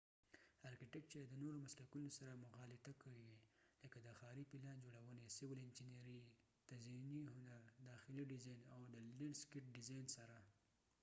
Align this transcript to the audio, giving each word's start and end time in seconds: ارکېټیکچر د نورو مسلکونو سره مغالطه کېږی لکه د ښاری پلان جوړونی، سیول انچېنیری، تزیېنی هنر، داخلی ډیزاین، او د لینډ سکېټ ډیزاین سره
ارکېټیکچر 0.69 1.23
د 1.27 1.33
نورو 1.41 1.57
مسلکونو 1.65 2.09
سره 2.17 2.41
مغالطه 2.45 2.91
کېږی 3.01 3.35
لکه 3.83 3.97
د 4.01 4.07
ښاری 4.19 4.43
پلان 4.51 4.77
جوړونی، 4.85 5.33
سیول 5.37 5.59
انچېنیری، 5.65 6.21
تزیېنی 6.69 7.23
هنر، 7.35 7.61
داخلی 7.89 8.23
ډیزاین، 8.31 8.61
او 8.73 8.81
د 8.93 8.95
لینډ 9.17 9.33
سکېټ 9.41 9.65
ډیزاین 9.77 10.05
سره 10.15 10.35